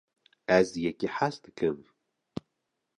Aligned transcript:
ez 0.57 0.69
yekî 0.83 1.07
hez 1.15 1.35
dikim 1.43 1.77